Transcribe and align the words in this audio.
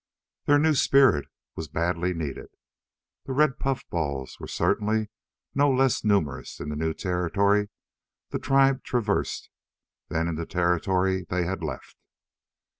Their 0.45 0.57
new 0.57 0.73
spirit 0.73 1.27
was 1.55 1.67
badly 1.67 2.11
needed. 2.15 2.47
The 3.27 3.33
red 3.33 3.59
puffballs 3.59 4.39
were 4.39 4.47
certainly 4.47 5.11
no 5.53 5.69
less 5.71 6.03
numerous 6.03 6.59
in 6.59 6.69
the 6.69 6.75
new 6.75 6.95
territory 6.95 7.69
the 8.31 8.39
tribe 8.39 8.83
traversed 8.83 9.51
than 10.09 10.27
in 10.27 10.37
the 10.37 10.47
territory 10.47 11.27
they 11.29 11.43
had 11.45 11.61
left. 11.61 11.97